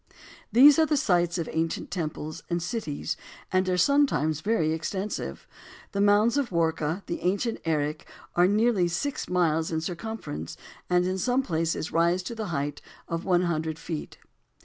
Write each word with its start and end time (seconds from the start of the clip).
These 0.51 0.79
are 0.79 0.85
the 0.87 0.97
sites 0.97 1.37
of 1.37 1.47
ancient 1.51 1.91
temples 1.91 2.41
and 2.49 2.59
cities 2.59 3.15
and 3.51 3.69
are 3.69 3.77
sometimes 3.77 4.41
very 4.41 4.71
extensive. 4.73 5.45
The 5.91 6.01
mounds 6.01 6.37
of 6.37 6.49
Warka, 6.49 7.03
the 7.05 7.21
ancient 7.21 7.59
Erech, 7.67 8.07
are 8.35 8.47
nearly 8.47 8.87
six 8.87 9.29
miles 9.29 9.69
in 9.69 9.79
circumference 9.79 10.57
and 10.89 11.05
in 11.05 11.19
some 11.19 11.43
places 11.43 11.91
rise 11.91 12.23
to 12.23 12.33
the 12.33 12.47
height 12.47 12.81
of 13.07 13.25
one 13.25 13.43
hundred 13.43 13.77
feet. 13.77 14.17